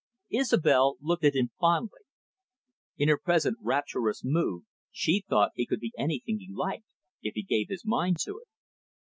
[0.31, 1.99] Isobel looked at him fondly.
[2.97, 6.87] In her present rapturous mood, she thought he could be anything he liked,
[7.21, 8.47] if he gave his mind to it.